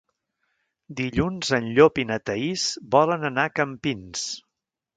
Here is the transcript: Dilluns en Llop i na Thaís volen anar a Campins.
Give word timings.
Dilluns 1.01 1.51
en 1.57 1.67
Llop 1.75 2.01
i 2.03 2.07
na 2.13 2.19
Thaís 2.31 2.65
volen 2.97 3.31
anar 3.33 3.47
a 3.51 3.55
Campins. 3.61 4.27